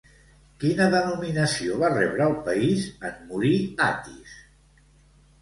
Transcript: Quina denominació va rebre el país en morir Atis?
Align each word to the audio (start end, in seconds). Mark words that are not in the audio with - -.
Quina 0.61 0.87
denominació 0.95 1.77
va 1.83 1.91
rebre 1.91 2.25
el 2.31 2.33
país 2.49 2.89
en 3.11 3.21
morir 3.35 3.53
Atis? 3.91 4.35